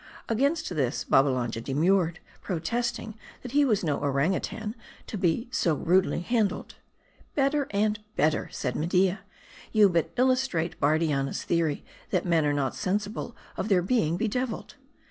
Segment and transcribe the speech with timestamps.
[0.27, 3.13] Against this, Babbalanja demurred, protesting
[3.43, 4.73] that he was no orang outang,
[5.05, 6.73] to be so rudely handled."
[7.35, 9.19] Better and better," said Media,"
[9.71, 14.73] you but illustrate Bardianna's theory; that men are not sensible of their being bedeviled."